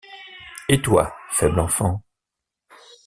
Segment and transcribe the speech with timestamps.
[0.67, 2.03] Et toi, faible enfant!